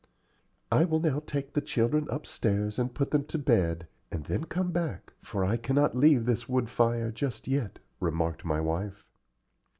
[0.71, 4.71] "I will now take the children upstairs and put them to bed, and then come
[4.71, 9.05] back, for I can not leave this wood fire just yet," remarked my wife.